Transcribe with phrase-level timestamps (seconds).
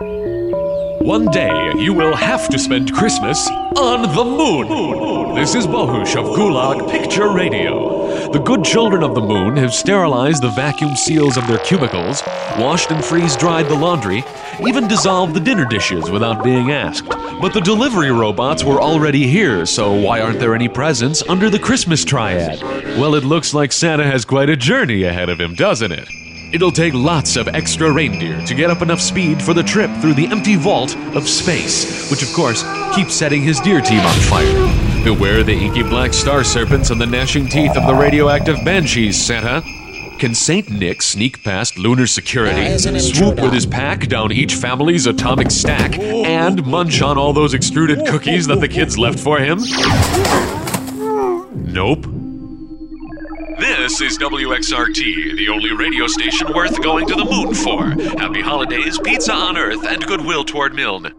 [0.00, 5.34] One day, you will have to spend Christmas on the moon.
[5.34, 8.30] This is Bohush of Gulag Picture Radio.
[8.30, 12.22] The good children of the moon have sterilized the vacuum seals of their cubicles,
[12.58, 14.22] washed and freeze dried the laundry,
[14.64, 17.08] even dissolved the dinner dishes without being asked.
[17.08, 21.58] But the delivery robots were already here, so why aren't there any presents under the
[21.58, 22.62] Christmas triad?
[23.00, 26.08] Well, it looks like Santa has quite a journey ahead of him, doesn't it?
[26.50, 30.14] It'll take lots of extra reindeer to get up enough speed for the trip through
[30.14, 35.04] the empty vault of space, which of course keeps setting his deer team on fire.
[35.04, 39.62] Beware the inky black star serpents and the gnashing teeth of the radioactive banshees, Santa.
[40.18, 45.50] Can Saint Nick sneak past lunar security, swoop with his pack down each family's atomic
[45.50, 49.60] stack, and munch on all those extruded cookies that the kids left for him?
[51.72, 52.17] Nope.
[53.58, 57.90] This is WXRT, the only radio station worth going to the moon for.
[58.16, 61.12] Happy holidays, pizza on Earth, and goodwill toward Milne.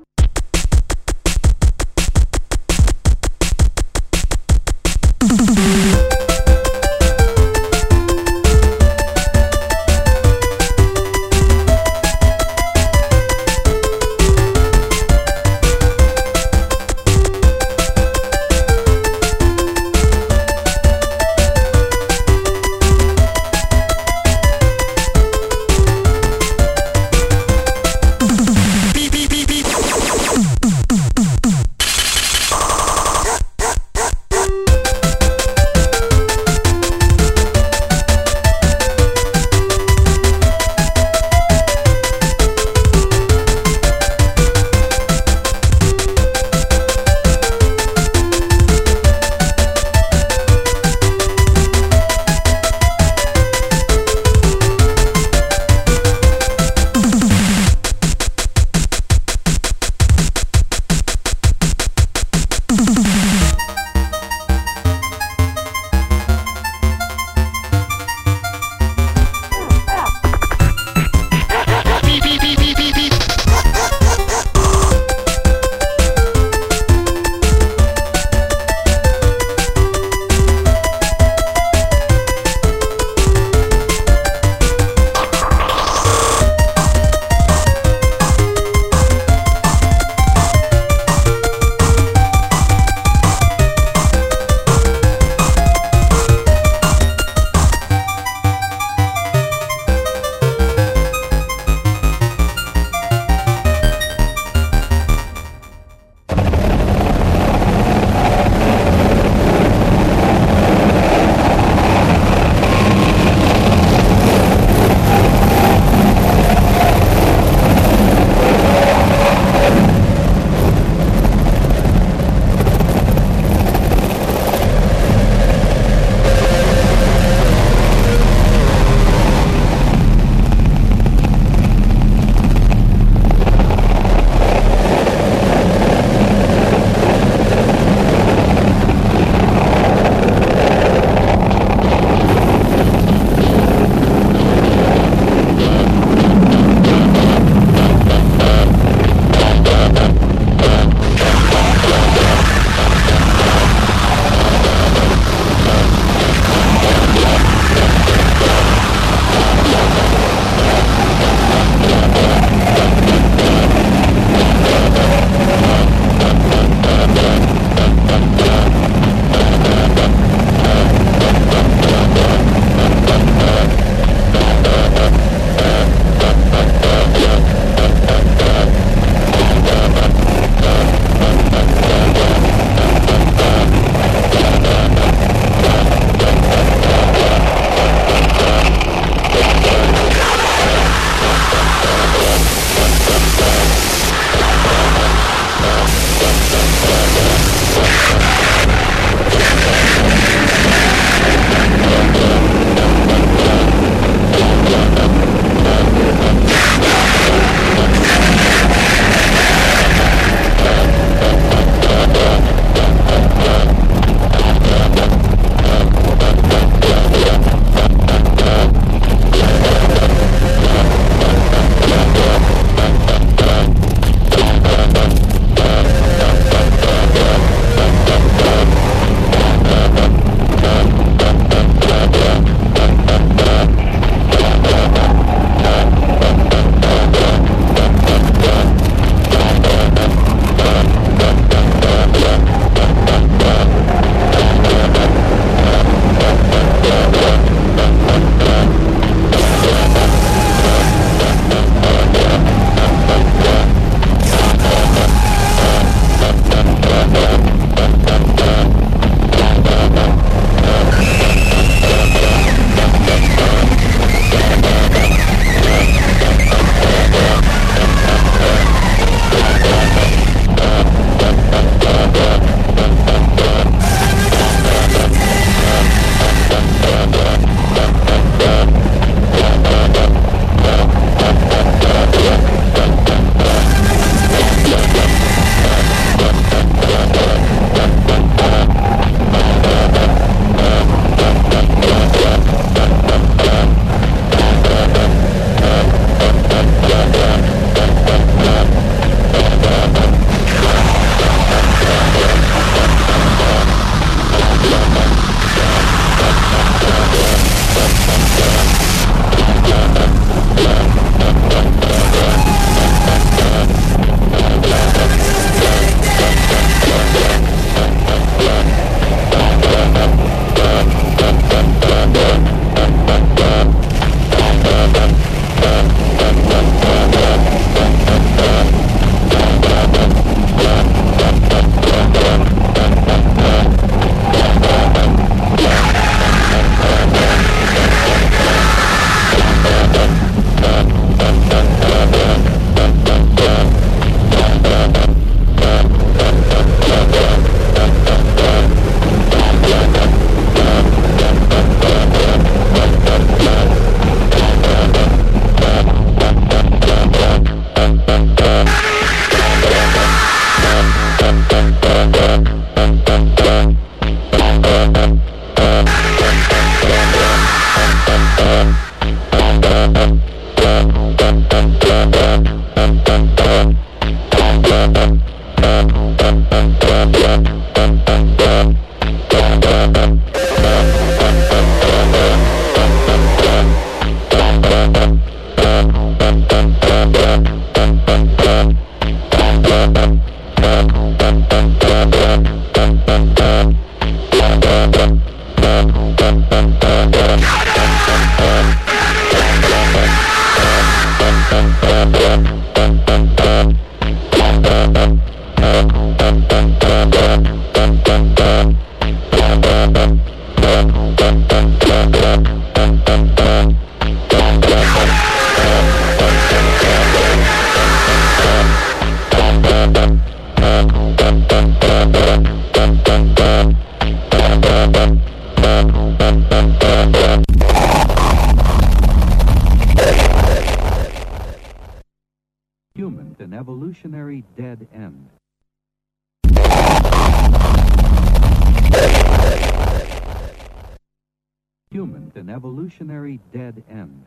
[442.59, 444.25] Evolutionary dead end.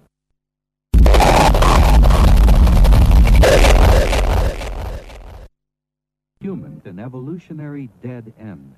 [6.41, 8.75] Human, an evolutionary dead end.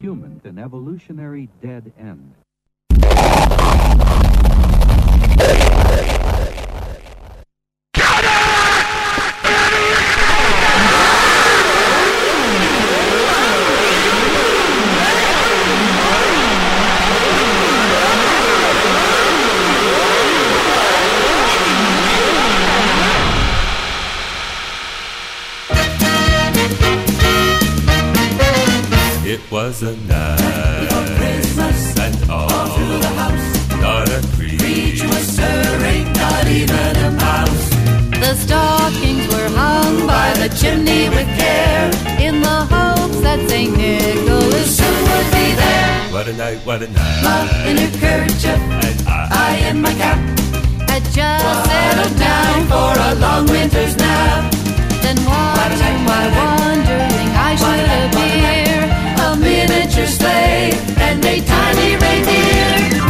[0.00, 2.34] Humans, an evolutionary dead end.
[29.86, 33.46] A night of Christmas and all, all through the house.
[33.82, 37.68] Not a creature was stirring, not even a mouse.
[38.16, 43.76] The stockings were hung by the chimney with care, in the hopes that St.
[43.76, 46.12] Nicholas soon would be there.
[46.12, 47.22] What a night, what a night.
[47.22, 50.18] Love in her kerchief, and I, I in my cap,
[50.88, 54.50] had just settled down for a long winter's nap.
[55.02, 58.63] Then watching while wondering I should appear
[59.90, 63.04] sleigh and a tiny reindeer.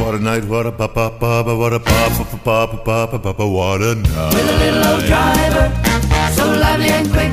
[0.05, 4.33] What a night, what a papa, papa, what a papa, what a night.
[4.33, 5.71] With a little old driver,
[6.35, 7.31] so lively and quick.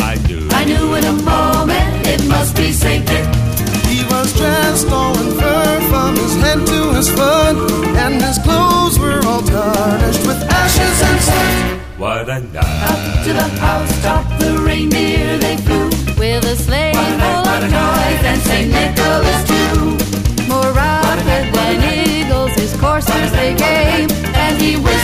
[0.00, 3.26] I knew, I knew in a moment it must be Saint Nick.
[3.86, 5.67] He was dressed all in fur
[6.08, 7.56] from his head to his foot,
[8.02, 11.98] and his clothes were all tarnished with ashes and soot.
[11.98, 12.64] What a night!
[12.92, 18.22] Up to the house, housetop, the reindeer they flew, with a sleigh full of toys
[18.30, 19.80] and Saint Nicholas too.
[20.48, 24.97] More rapid than eagles, his coursers they came, and he whistled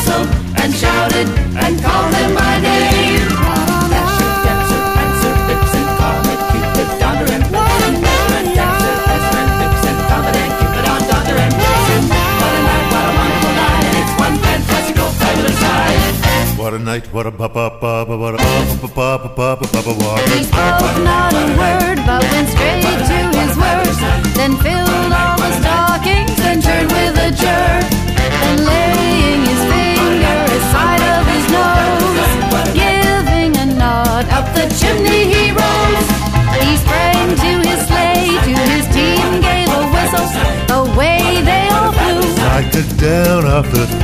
[16.95, 18.49] night, what a ba ba ba ba, what a ba
[18.83, 22.23] ba ba ba ba ba ba ba, what a He spoke not a word, but
[22.31, 23.95] went straight to his work.
[24.39, 27.85] Then filled all the stockings and turned with a jerk.
[28.43, 32.33] Then laying his finger aside of his nose,
[32.83, 36.09] giving a nod up the chimney he rose.
[36.63, 40.29] He sprang to his sleigh, to his team gave a whistle.
[40.79, 42.23] Away they all flew.
[42.99, 44.04] down off the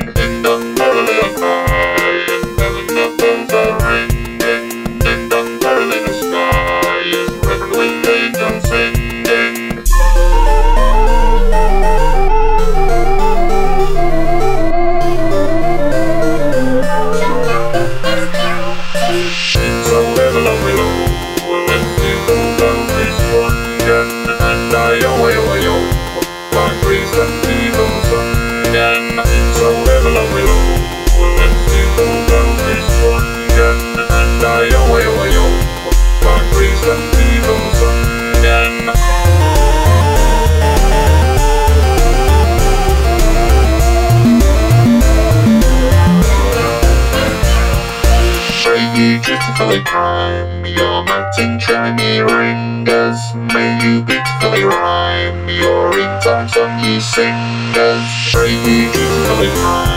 [56.99, 58.33] singers.
[58.35, 59.90] May you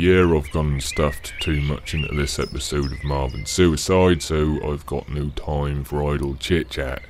[0.00, 4.86] year, I've gone and stuffed too much into this episode of Marvin Suicide, so I've
[4.86, 7.02] got no time for idle chit chat.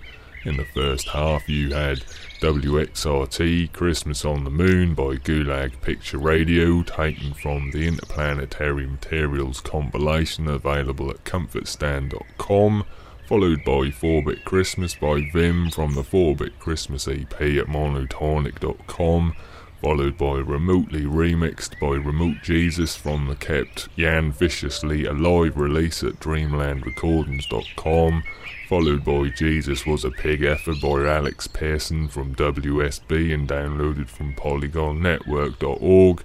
[0.44, 1.99] In the first half, you had
[2.40, 10.49] WXRT Christmas on the Moon by Gulag Picture Radio, taken from the Interplanetary Materials compilation
[10.49, 12.85] available at comfortstand.com,
[13.28, 19.37] followed by 4-Bit Christmas by Vim from the 4-Bit Christmas EP at monotonik.com,
[19.81, 28.23] followed by Remotely Remixed by Remote Jesus from the kept Yan-Ficiously Alive release at dreamlandrecordings.com,
[28.69, 34.35] followed by Jesus Was a Pig Effort by Alex Pearson from WSB and downloaded from
[34.35, 36.25] polygonnetwork.org,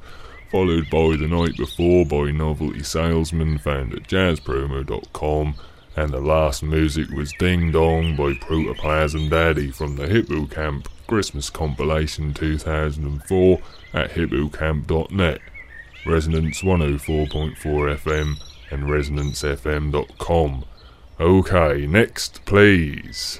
[0.52, 5.56] followed by The Night Before by Novelty Salesman found at jazzpromo.com,
[5.96, 12.34] and the last music was Ding Dong by Protoplasm Daddy from the Hippocamp Christmas compilation
[12.34, 13.60] 2004
[13.94, 15.42] at hippocamp.net,
[16.06, 18.36] Resonance 104.4 FM,
[18.72, 20.66] and ResonanceFM.com.
[21.20, 23.40] Okay, next, please.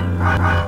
[0.00, 0.59] Ha ha ha!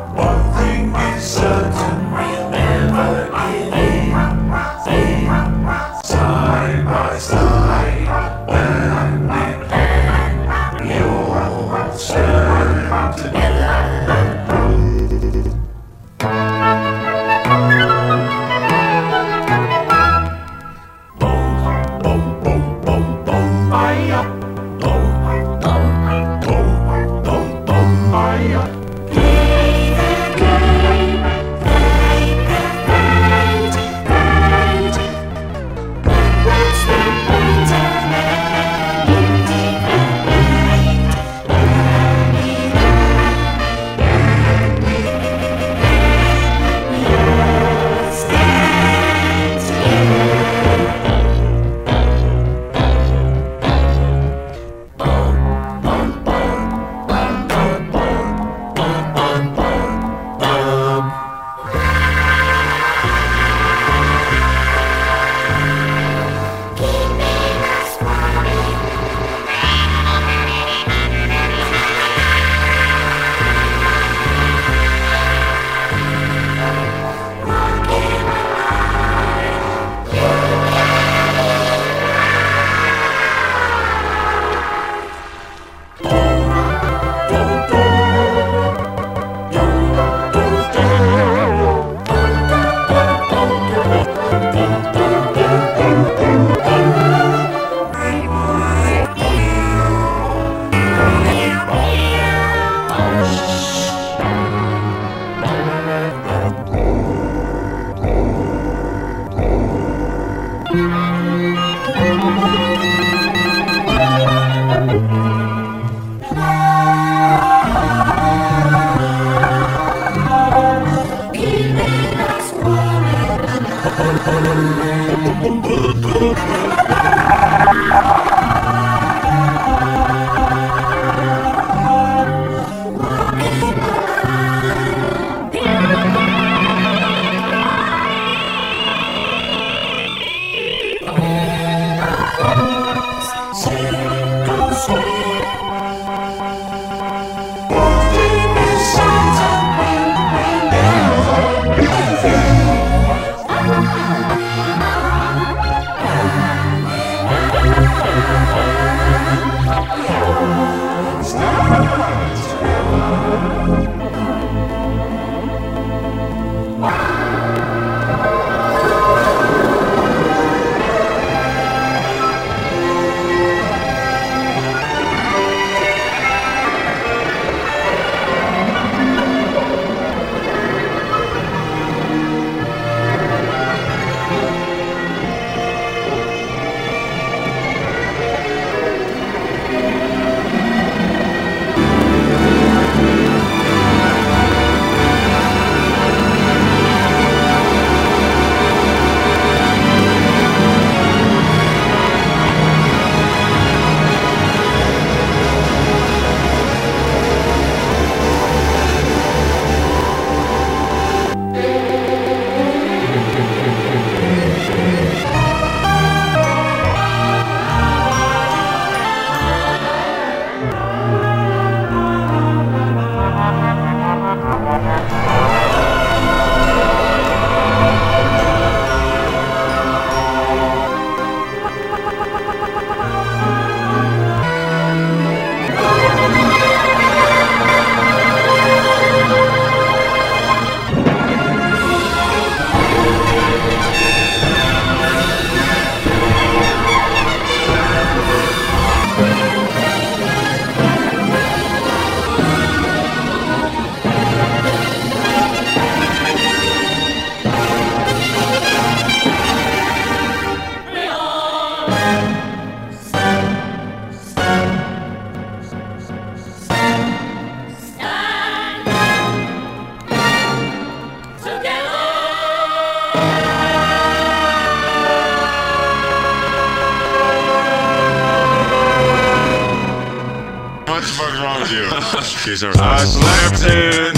[281.02, 281.82] What the fuck's wrong with you?
[282.78, 284.14] I slept in,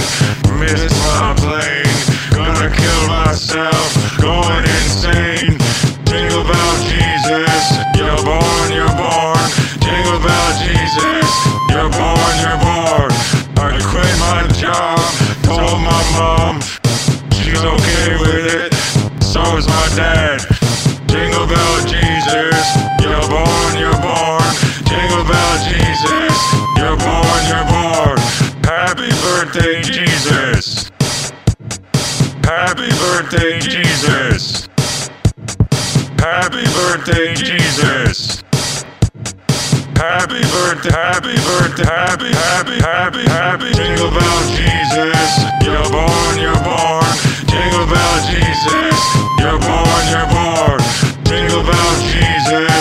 [0.61, 1.97] missed my plane.
[2.29, 3.89] Gonna kill myself,
[4.21, 5.57] going insane.
[6.05, 7.65] Jingle bell, Jesus,
[7.97, 9.41] you're born, you're born.
[9.81, 11.25] Jingle bell, Jesus,
[11.73, 13.09] you're born, you're born.
[13.65, 15.01] I quit my job,
[15.41, 16.61] told my mom,
[17.33, 18.77] she's okay with it.
[19.25, 20.45] So is my dad.
[21.09, 24.45] Jingle bell Jesus, you're born, you're born.
[24.85, 26.24] Jingle bell Jesus
[26.95, 28.19] you're born, you're born.
[28.65, 30.91] Happy birthday, Jesus.
[32.45, 34.69] Happy birthday, Jesus.
[36.19, 38.43] Happy birthday, Jesus.
[39.97, 43.73] Happy birthday, happy birthday, happy, happy, happy, happy.
[43.75, 45.31] Jingle bell, Jesus.
[45.65, 47.11] You're born, you're born.
[47.51, 48.99] Jingle bell, Jesus.
[49.41, 50.81] You're born, you're born.
[51.25, 52.74] Jingle bell, Jesus.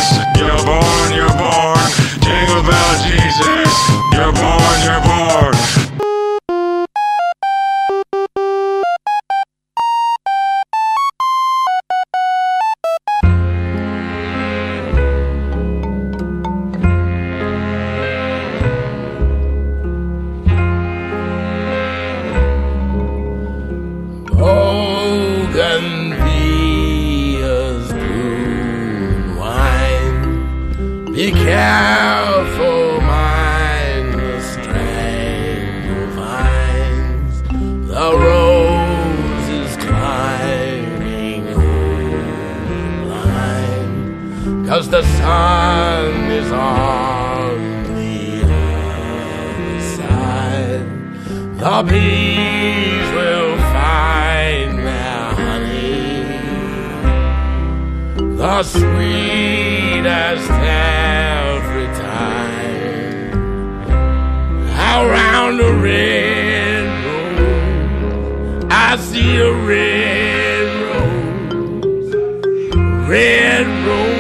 [58.44, 63.32] the sweetest every time.
[64.98, 67.06] Around the railroad,
[68.70, 72.14] I see a red rose,
[73.08, 74.13] red rose.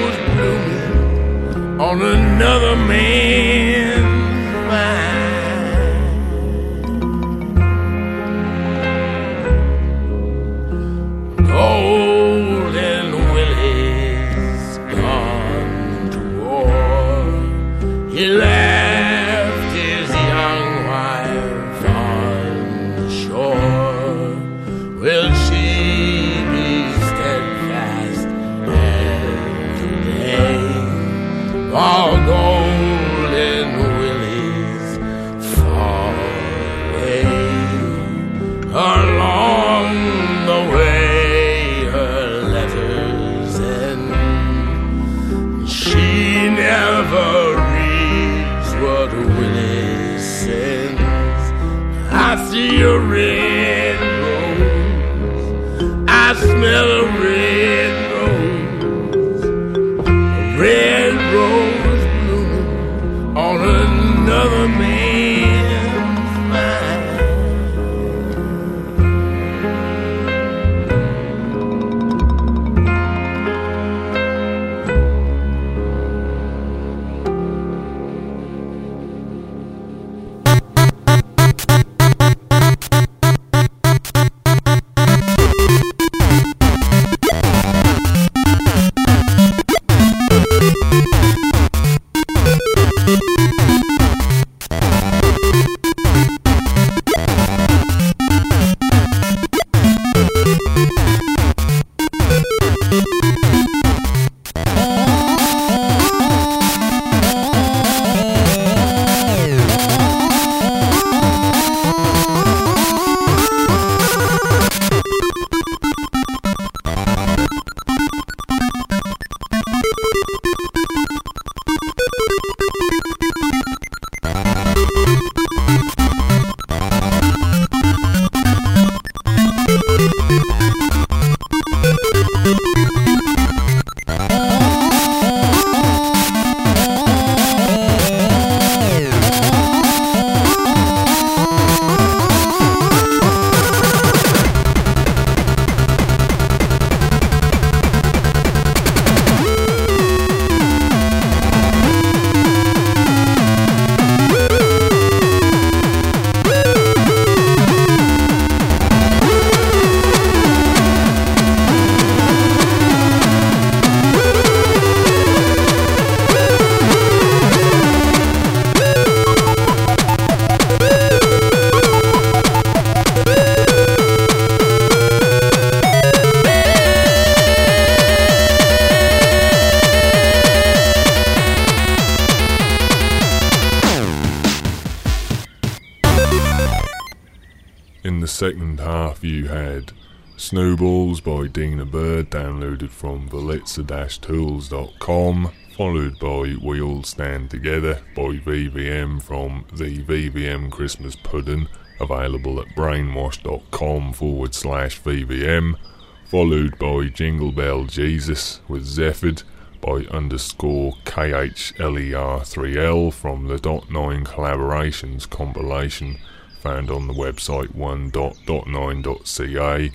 [189.23, 189.91] You had
[190.35, 199.23] Snowballs by Dinah Bird, downloaded from valiza-tools.com, followed by We All Stand Together by VVM
[199.23, 201.69] from the VVM Christmas Pudding,
[202.01, 205.77] available at brainwashed.com forward slash VVM,
[206.25, 209.43] followed by Jingle Bell Jesus with Zephod
[209.79, 216.17] by underscore KHLER3L from the Dot 9 Collaborations compilation
[216.63, 219.91] found on the website 1.9.ca,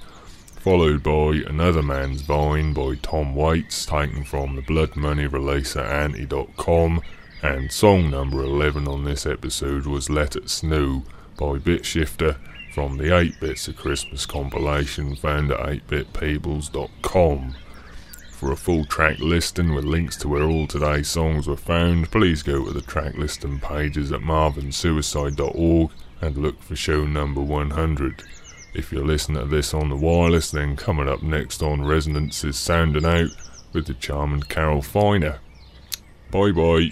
[0.60, 5.86] followed by Another Man's Vine by Tom Waits, taken from the Blood Money release at
[5.86, 7.00] Anti.com,
[7.42, 11.04] and song number 11 on this episode was Let It Snow
[11.38, 12.36] by Bitshifter
[12.74, 17.54] from the 8 Bits of Christmas compilation found at 8bitpeoples.com.
[18.30, 22.42] For a full track listing with links to where all today's songs were found, please
[22.42, 28.22] go to the track listing pages at marvinsuicide.org and look for show number 100.
[28.74, 32.56] If you're listening to this on the wireless, then coming up next on Resonance is
[32.56, 33.30] Sounding Out
[33.72, 35.40] with the charming Carole Finer.
[36.30, 36.90] Bye bye.